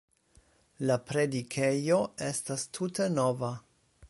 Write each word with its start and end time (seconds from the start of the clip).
La 0.91 0.95
predikejo 1.11 2.01
estas 2.31 2.67
tute 2.79 3.11
nova. 3.21 3.57